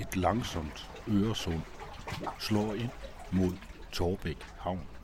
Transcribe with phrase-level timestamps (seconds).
[0.00, 1.60] Et langsomt Øresund
[2.38, 2.90] slår ind
[3.32, 3.52] mod
[3.92, 4.99] Torbæk Havn.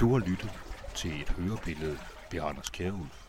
[0.00, 0.50] Du har lyttet
[0.94, 1.98] til et hørebillede
[2.30, 3.25] ved Anders Kjærhulf.